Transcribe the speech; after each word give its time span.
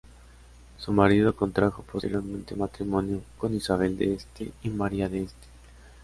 Su 0.79 0.91
marido 0.93 1.35
contrajo 1.35 1.83
posteriormente 1.83 2.55
matrimonio 2.55 3.21
con 3.37 3.53
Isabel 3.53 3.99
de 3.99 4.15
Este 4.15 4.51
y 4.63 4.69
María 4.69 5.07
de 5.07 5.21
Este. 5.25 5.47